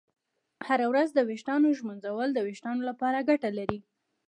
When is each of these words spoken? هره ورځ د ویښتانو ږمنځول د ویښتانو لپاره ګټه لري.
هره 0.67 0.85
ورځ 0.91 1.09
د 1.13 1.19
ویښتانو 1.29 1.67
ږمنځول 1.77 2.29
د 2.33 2.39
ویښتانو 2.47 2.81
لپاره 2.89 3.25
ګټه 3.29 3.49
لري. 3.59 3.79